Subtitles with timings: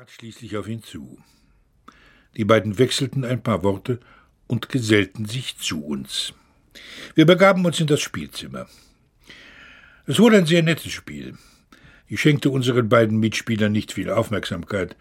[0.00, 1.18] trat schließlich auf ihn zu.
[2.34, 4.00] Die beiden wechselten ein paar Worte
[4.46, 6.32] und gesellten sich zu uns.
[7.14, 8.66] Wir begaben uns in das Spielzimmer.
[10.06, 11.36] Es wurde ein sehr nettes Spiel.
[12.06, 14.96] Ich schenkte unseren beiden Mitspielern nicht viel Aufmerksamkeit.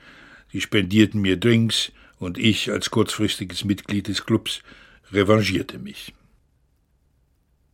[0.52, 4.64] Sie spendierten mir Drinks und ich als kurzfristiges Mitglied des Clubs
[5.14, 6.14] revanchierte mich.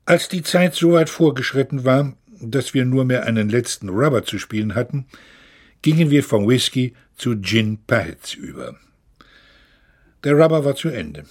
[0.05, 4.37] Als die Zeit so weit vorgeschritten war, dass wir nur mehr einen letzten Rubber zu
[4.37, 5.07] spielen hatten,
[5.85, 8.75] gingen wir vom Whisky zu Gin Pahets über.
[10.23, 11.25] Der Rubber war zu Ende.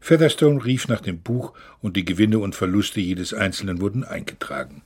[0.00, 4.80] Featherstone rief nach dem Buch und die Gewinne und Verluste jedes Einzelnen wurden eingetragen.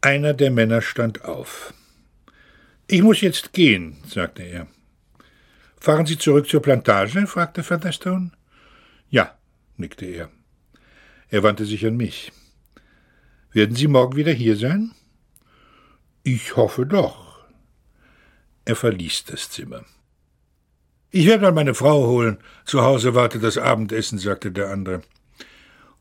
[0.00, 1.72] Einer der Männer stand auf.
[2.88, 4.66] Ich muss jetzt gehen, sagte er.
[5.78, 7.28] Fahren Sie zurück zur Plantage?
[7.28, 8.32] fragte Featherstone.
[9.08, 9.38] Ja,
[9.76, 10.30] nickte er.
[11.28, 12.32] Er wandte sich an mich.
[13.52, 14.90] Werden Sie morgen wieder hier sein?
[16.24, 17.29] Ich hoffe doch.
[18.70, 19.84] Er verließ das Zimmer.
[21.10, 22.38] Ich werde mal meine Frau holen.
[22.64, 25.02] Zu Hause wartet das Abendessen, sagte der andere.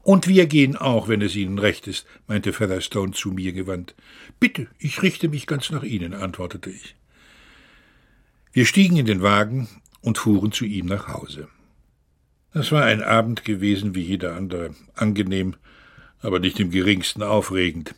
[0.04, 3.96] Und wir gehen auch, wenn es Ihnen recht ist, meinte Featherstone zu mir gewandt.
[4.40, 6.96] Bitte, ich richte mich ganz nach Ihnen, antwortete ich.
[8.52, 9.68] Wir stiegen in den Wagen
[10.02, 11.48] und fuhren zu ihm nach Hause.
[12.54, 15.56] Es war ein Abend gewesen wie jeder andere, angenehm,
[16.22, 17.96] aber nicht im geringsten aufregend.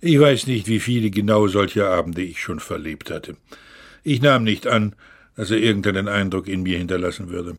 [0.00, 3.36] Ich weiß nicht, wie viele genau solche Abende ich schon verlebt hatte.
[4.02, 4.94] Ich nahm nicht an,
[5.36, 7.56] dass er irgendeinen Eindruck in mir hinterlassen würde.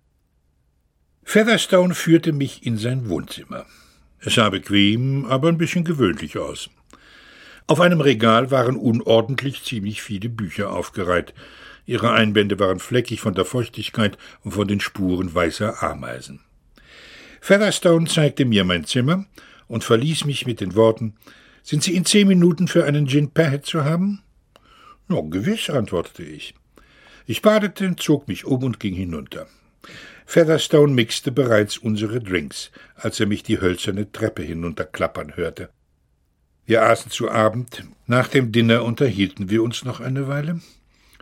[1.23, 3.65] Featherstone führte mich in sein Wohnzimmer.
[4.19, 6.69] Es sah bequem, aber ein bisschen gewöhnlich aus.
[7.67, 11.33] Auf einem Regal waren unordentlich ziemlich viele Bücher aufgereiht.
[11.85, 16.41] Ihre Einbände waren fleckig von der Feuchtigkeit und von den Spuren weißer Ameisen.
[17.41, 19.25] Featherstone zeigte mir mein Zimmer
[19.67, 21.15] und verließ mich mit den Worten
[21.63, 24.23] Sind Sie in zehn Minuten für einen Gin Pahet zu haben?
[25.09, 26.53] Ja, gewiss, antwortete ich.
[27.25, 29.47] Ich badete, zog mich um und ging hinunter.
[30.27, 35.70] Featherstone mixte bereits unsere Drinks, als er mich die hölzerne Treppe hinunterklappern hörte.
[36.67, 37.83] Wir aßen zu Abend.
[38.05, 40.61] Nach dem Dinner unterhielten wir uns noch eine Weile.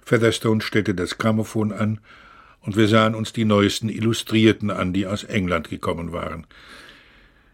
[0.04, 2.02] Featherstone stellte das Grammophon an,
[2.59, 6.46] und wir sahen uns die neuesten Illustrierten an, die aus England gekommen waren.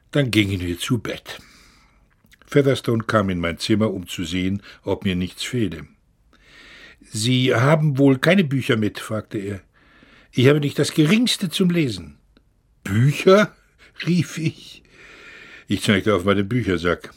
[0.09, 1.39] Dann gingen wir zu Bett.
[2.47, 5.85] Featherstone kam in mein Zimmer, um zu sehen, ob mir nichts fehle.
[7.11, 8.99] Sie haben wohl keine Bücher mit?
[8.99, 9.61] fragte er.
[10.31, 12.17] Ich habe nicht das geringste zum Lesen.
[12.83, 13.55] Bücher?
[14.05, 14.83] rief ich.
[15.67, 17.13] Ich zeigte auf meinen Büchersack.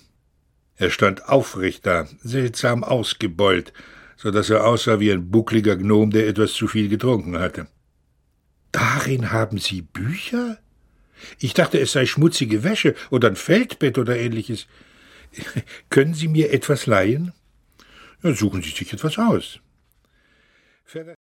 [0.76, 3.72] Er stand aufrecht da, seltsam ausgebeult,
[4.16, 7.66] so dass er aussah wie ein buckliger Gnom, der etwas zu viel getrunken hatte.
[8.72, 10.58] Darin haben Sie Bücher?
[11.38, 14.66] Ich dachte, es sei schmutzige Wäsche oder ein Feldbett oder ähnliches.
[15.91, 17.32] Können Sie mir etwas leihen?
[18.22, 19.60] Ja, suchen Sie sich etwas aus.
[20.86, 21.14] Verder